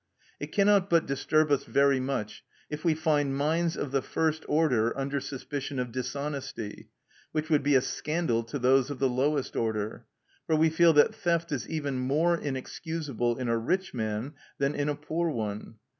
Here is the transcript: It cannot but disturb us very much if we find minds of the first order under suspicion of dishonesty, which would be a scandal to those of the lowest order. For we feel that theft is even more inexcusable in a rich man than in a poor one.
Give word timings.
It 0.39 0.51
cannot 0.51 0.89
but 0.89 1.05
disturb 1.05 1.51
us 1.51 1.63
very 1.63 1.99
much 1.99 2.43
if 2.71 2.83
we 2.83 2.95
find 2.95 3.37
minds 3.37 3.77
of 3.77 3.91
the 3.91 4.01
first 4.01 4.43
order 4.49 4.97
under 4.97 5.19
suspicion 5.19 5.77
of 5.77 5.91
dishonesty, 5.91 6.89
which 7.33 7.51
would 7.51 7.61
be 7.61 7.75
a 7.75 7.81
scandal 7.81 8.41
to 8.45 8.57
those 8.57 8.89
of 8.89 8.97
the 8.97 9.07
lowest 9.07 9.55
order. 9.55 10.07
For 10.47 10.55
we 10.55 10.71
feel 10.71 10.93
that 10.93 11.13
theft 11.13 11.51
is 11.51 11.69
even 11.69 11.99
more 11.99 12.35
inexcusable 12.35 13.37
in 13.37 13.47
a 13.47 13.59
rich 13.59 13.93
man 13.93 14.33
than 14.57 14.73
in 14.73 14.89
a 14.89 14.95
poor 14.95 15.29
one. 15.29 15.75